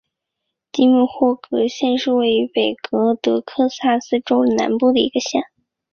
[0.71, 5.43] 吉姆霍格县是位于美国德克萨斯州南部的一个县。